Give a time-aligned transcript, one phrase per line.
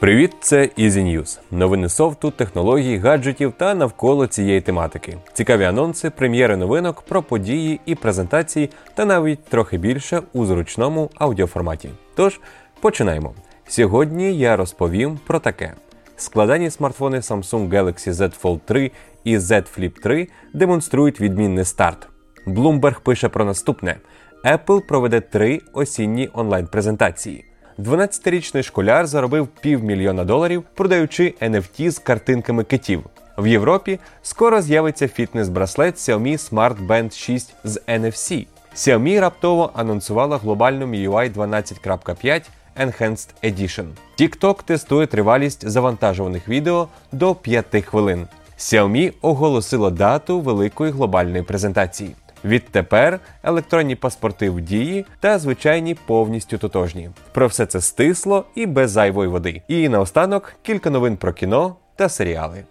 [0.00, 1.38] Привіт, це Easy News.
[1.50, 5.16] Новини софту, технологій, гаджетів та навколо цієї тематики.
[5.32, 11.90] Цікаві анонси, прем'єри новинок про події і презентації, та навіть трохи більше у зручному аудіоформаті.
[12.14, 12.40] Тож
[12.80, 13.34] починаємо.
[13.68, 15.74] Сьогодні я розповім про таке:
[16.16, 18.90] складені смартфони Samsung Galaxy Z Fold 3
[19.24, 22.08] і Z Flip 3 демонструють відмінний старт.
[22.46, 23.96] Bloomberg пише про наступне:
[24.44, 27.49] Apple проведе три осінні онлайн-презентації.
[27.80, 33.04] 12-річний школяр заробив півмільйона доларів, продаючи NFT з картинками китів.
[33.38, 38.46] В Європі скоро з'явиться фітнес-браслет Xiaomi Smart Band 6 з NFC.
[38.74, 42.42] Xiaomi раптово анонсувала глобальну MIUI 12.5
[42.80, 43.86] Enhanced Edition.
[44.20, 48.26] TikTok тестує тривалість завантажуваних відео до 5 хвилин.
[48.58, 52.14] Xiaomi оголосило дату великої глобальної презентації.
[52.44, 57.10] Відтепер електронні паспорти в дії та звичайні повністю тотожні.
[57.32, 59.62] Про все це стисло і без зайвої води.
[59.68, 62.64] І наостанок кілька новин про кіно та серіали.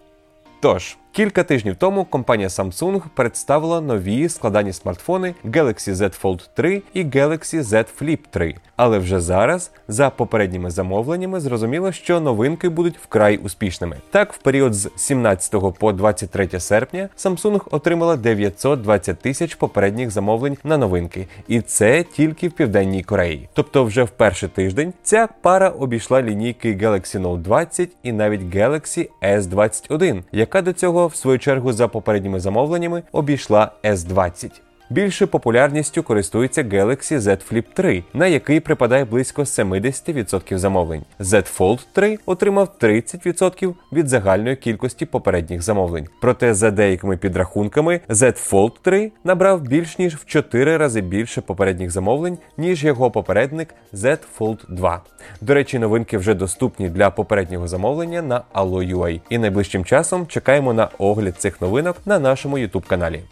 [0.59, 7.03] Тож, кілька тижнів тому компанія Samsung представила нові складані смартфони Galaxy Z Fold 3 і
[7.03, 8.55] Galaxy Z Flip 3.
[8.75, 13.97] Але вже зараз, за попередніми замовленнями, зрозуміло, що новинки будуть вкрай успішними.
[14.11, 20.77] Так, в період з 17 по 23 серпня Samsung отримала 920 тисяч попередніх замовлень на
[20.77, 23.49] новинки, і це тільки в південній Кореї.
[23.53, 29.09] Тобто, вже в перший тиждень ця пара обійшла лінійки Galaxy Note 20 і навіть Galaxy
[29.21, 34.51] S21, яка до цього в свою чергу за попередніми замовленнями обійшла S20.
[34.91, 41.03] Більше популярністю користується Galaxy Z Flip 3, на який припадає близько 70% замовлень.
[41.19, 46.07] Z Fold 3 отримав 30% від загальної кількості попередніх замовлень.
[46.21, 51.91] Проте, за деякими підрахунками, Z Fold 3 набрав більш ніж в 4 рази більше попередніх
[51.91, 55.01] замовлень, ніж його попередник Z Fold 2.
[55.41, 59.21] До речі, новинки вже доступні для попереднього замовлення на Allo.ua.
[59.29, 63.23] І найближчим часом чекаємо на огляд цих новинок на нашому YouTube каналі.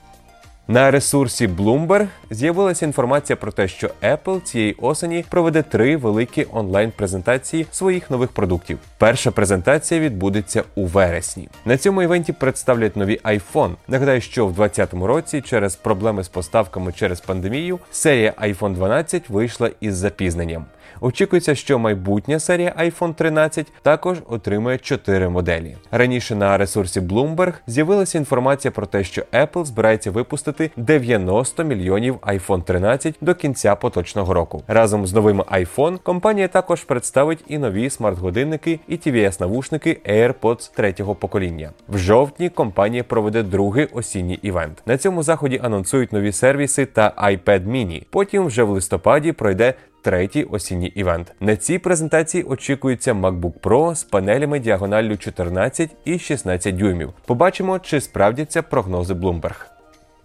[0.70, 7.66] На ресурсі Bloomberg з'явилася інформація про те, що Apple цієї осені проведе три великі онлайн-презентації
[7.72, 8.80] своїх нових продуктів.
[8.98, 11.50] Перша презентація відбудеться у вересні.
[11.66, 13.74] На цьому івенті представлять нові iPhone.
[13.88, 19.70] Нагадаю, що в 2020 році через проблеми з поставками через пандемію серія iPhone 12 вийшла
[19.82, 20.66] із запізненням.
[21.02, 25.78] Очікується, що майбутня серія iPhone 13 також отримує 4 моделі.
[25.92, 32.64] Раніше на ресурсі Bloomberg з'явилася інформація про те, що Apple збирається випустити 90 мільйонів iPhone
[32.64, 34.64] 13 до кінця поточного року.
[34.68, 41.16] Разом з новим iPhone компанія також представить і нові смарт-годинники і tvs навушники AirPods третього
[41.16, 41.72] покоління.
[41.90, 44.82] В жовтні компанія проведе другий осінній івент.
[44.86, 48.06] На цьому заході анонсують нові сервіси та iPad mini.
[48.10, 49.74] Потім вже в листопаді пройде
[50.08, 51.34] третій осінній івент.
[51.40, 57.14] На цій презентації очікується MacBook Pro з панелями діагоналлю 14 і 16 дюймів.
[57.26, 59.77] Побачимо, чи справдяться прогнози Bloomberg.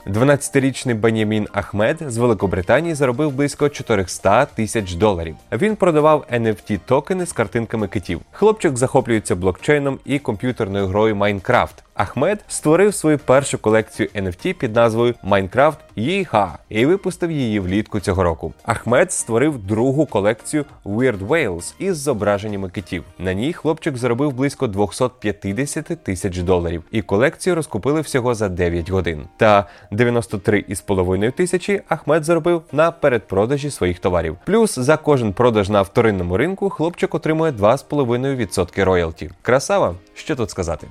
[0.07, 5.37] 12-річний Бенямін Ахмед з Великобританії заробив близько 400 тисяч доларів.
[5.53, 8.21] Він продавав NFT токени з картинками китів.
[8.33, 11.85] Хлопчик захоплюється блокчейном і комп'ютерною грою Майнкрафт.
[11.95, 18.23] Ахмед створив свою першу колекцію NFT під назвою Minecraft Їха і випустив її влітку цього
[18.23, 18.53] року.
[18.65, 23.05] Ахмед створив другу колекцію Weird Whales із зображеннями китів.
[23.19, 29.25] На ній хлопчик заробив близько 250 тисяч доларів, і колекцію розкупили всього за 9 годин.
[29.37, 34.36] Та 93,5 тисячі Ахмед заробив на передпродажі своїх товарів.
[34.47, 39.30] Плюс за кожен продаж на вторинному ринку хлопчик отримує 2,5% роялті.
[39.42, 40.86] Красава, що тут сказати.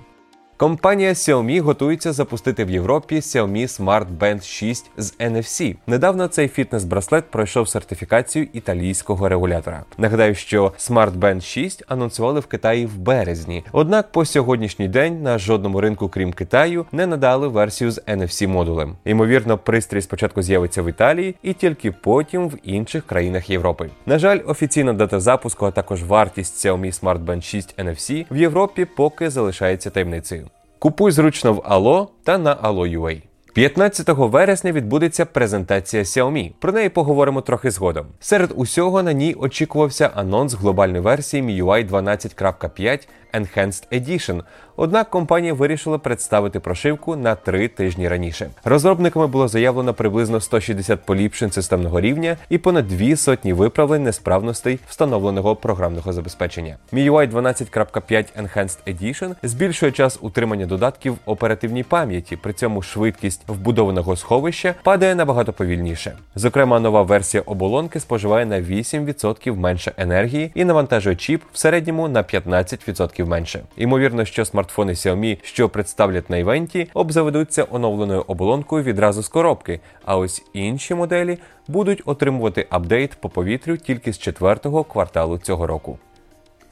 [0.62, 5.76] Компанія Xiaomi готується запустити в Європі Xiaomi Smart Band 6 з NFC.
[5.88, 9.84] Недавно цей фітнес-браслет пройшов сертифікацію італійського регулятора.
[9.98, 13.64] Нагадаю, що Smart Band 6 анонсували в Китаї в березні.
[13.72, 18.96] Однак по сьогоднішній день на жодному ринку, крім Китаю, не надали версію з NFC модулем.
[19.06, 23.90] Ймовірно, пристрій спочатку з'явиться в Італії і тільки потім в інших країнах Європи.
[24.06, 28.86] На жаль, офіційна дата запуску, а також вартість Xiaomi Smart Band 6 NFC в Європі
[28.86, 30.51] поки залишається таємницею.
[30.82, 33.22] Купуй зручно в Allo та на Allo.ua.
[33.54, 36.52] 15 вересня відбудеться презентація Xiaomi.
[36.60, 38.06] Про неї поговоримо трохи згодом.
[38.20, 44.44] Серед усього на ній очікувався анонс глобальної версії MIUI 12.5 Enhanced Edition,
[44.84, 48.50] Однак компанія вирішила представити прошивку на три тижні раніше.
[48.64, 55.56] Розробниками було заявлено приблизно 160 поліпшень системного рівня і понад дві сотні виправлень несправностей встановленого
[55.56, 56.78] програмного забезпечення.
[56.94, 64.16] MIUI 12.5 Enhanced Edition збільшує час утримання додатків в оперативній пам'яті, при цьому швидкість вбудованого
[64.16, 66.14] сховища падає набагато повільніше.
[66.36, 72.24] Зокрема, нова версія оболонки споживає на 8% менше енергії і навантажує чіп в середньому на
[72.24, 73.60] 15% менше.
[73.78, 79.80] Ймовірно, що смартфони Xiaomi, що представлять на івенті, обзаведуться оновленою оболонкою відразу з коробки.
[80.06, 81.38] А ось інші моделі
[81.68, 85.98] будуть отримувати апдейт по повітрю тільки з четвертого кварталу цього року.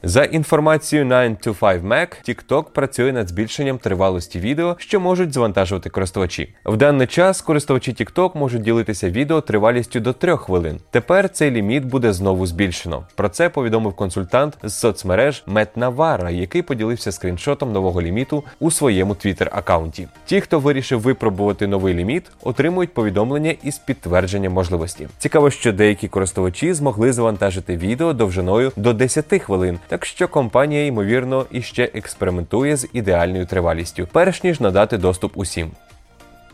[0.02, 6.54] За інформацією 9to5Mac, TikTok працює над збільшенням тривалості відео, що можуть завантажувати користувачі.
[6.64, 10.80] В даний час користувачі TikTok можуть ділитися відео тривалістю до 3 хвилин.
[10.90, 13.06] Тепер цей ліміт буде знову збільшено.
[13.14, 19.14] Про це повідомив консультант з соцмереж Мет Навара, який поділився скріншотом нового ліміту у своєму
[19.14, 20.08] Twitter аккаунті.
[20.24, 25.08] Ті, хто вирішив випробувати новий ліміт, отримують повідомлення із підтвердженням можливості.
[25.18, 31.46] Цікаво, що деякі користувачі змогли завантажити відео довжиною до 10 хвилин так що компанія, ймовірно,
[31.50, 35.70] іще експериментує з ідеальною тривалістю, перш ніж надати доступ усім.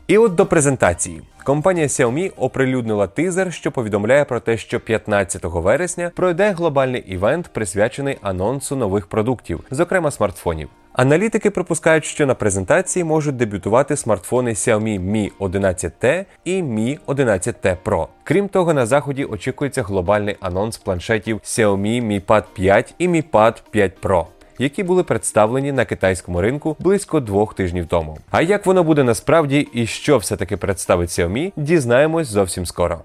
[0.07, 1.23] І от до презентації.
[1.45, 8.19] Компанія Xiaomi оприлюднила тизер, що повідомляє про те, що 15 вересня пройде глобальний івент, присвячений
[8.23, 10.69] анонсу нових продуктів, зокрема смартфонів.
[10.97, 18.07] Аналітики припускають, що на презентації можуть дебютувати смартфони Xiaomi Mi 11T і Mi 11T Pro.
[18.25, 23.55] Крім того, на заході очікується глобальний анонс планшетів Xiaomi Mi Pad 5 і Mi Pad
[23.71, 24.27] 5 Pro.
[24.59, 28.19] Які були представлені на китайському ринку близько двох тижнів тому.
[28.31, 33.01] А як воно буде насправді і що все таки представить Xiaomi, дізнаємось зовсім скоро.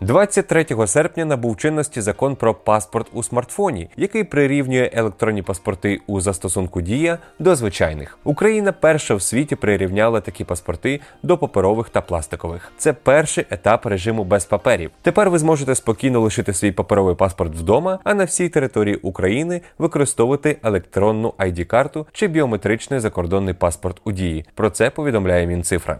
[0.00, 6.80] 23 серпня набув чинності закон про паспорт у смартфоні, який прирівнює електронні паспорти у застосунку
[6.80, 8.18] Дія до звичайних.
[8.24, 12.72] Україна перша в світі прирівняла такі паспорти до паперових та пластикових.
[12.78, 14.90] Це перший етап режиму без паперів.
[15.02, 20.56] Тепер ви зможете спокійно лишити свій паперовий паспорт вдома, а на всій території України використовувати
[20.62, 24.44] електронну id карту чи біометричний закордонний паспорт у дії.
[24.54, 25.98] Про це повідомляє Мінцифра.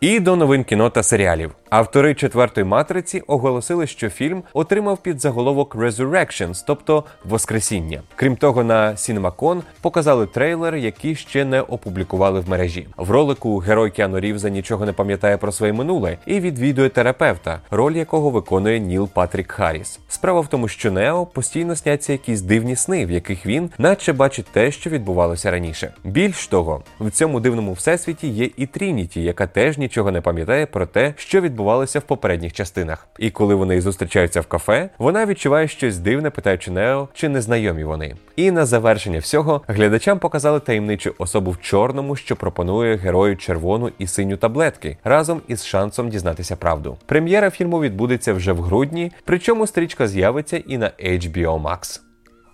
[0.00, 1.54] І до новин кіно та серіалів.
[1.70, 8.02] Автори четвертої Матриці оголосили, що фільм отримав підзаголовок Resurrections, тобто Воскресіння.
[8.16, 12.88] Крім того, на CinemaCon показали трейлер, який ще не опублікували в мережі.
[12.96, 17.92] В ролику герой Кіану Рівза нічого не пам'ятає про своє минуле і відвідує терапевта, роль
[17.92, 20.00] якого виконує Ніл Патрік Харріс.
[20.08, 24.46] Справа в тому, що Нео постійно сняться якісь дивні сни, в яких він, наче бачить
[24.52, 25.92] те, що відбувалося раніше.
[26.04, 30.86] Більш того, в цьому дивному всесвіті є і Трініті, яка теж нічого не пам'ятає про
[30.86, 33.08] те, що відбувалося в попередніх частинах.
[33.18, 37.84] І коли вони зустрічаються в кафе, вона відчуває щось дивне, питаючи Нео, чи не знайомі
[37.84, 38.16] вони.
[38.36, 44.06] І на завершення всього глядачам показали таємничу особу в чорному, що пропонує герою червону і
[44.06, 46.96] синю таблетки разом із шансом дізнатися правду.
[47.06, 52.05] Прем'єра фільму відбудеться вже в грудні, причому стрічка з'явиться і на HBO Max.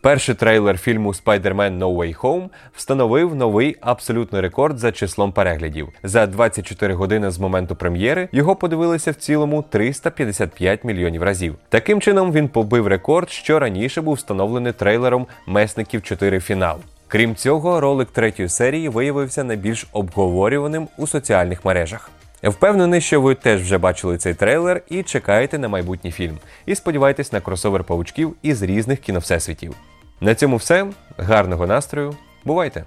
[0.03, 5.89] Перший трейлер фільму Spider-Man No Way Home встановив новий абсолютний рекорд за числом переглядів.
[6.03, 11.55] За 24 години з моменту прем'єри його подивилися в цілому 355 мільйонів разів.
[11.69, 16.77] Таким чином він побив рекорд, що раніше був встановлений трейлером Месників 4 фінал.
[17.09, 22.11] Крім цього, ролик третьої серії виявився найбільш обговорюваним у соціальних мережах.
[22.43, 26.39] Впевнений, що ви теж вже бачили цей трейлер і чекаєте на майбутній фільм.
[26.67, 29.75] І сподіваєтесь на кросовер паучків із різних кіновсесвітів.
[30.23, 30.87] На цьому все.
[31.19, 32.15] Гарного настрою.
[32.45, 32.85] Бувайте!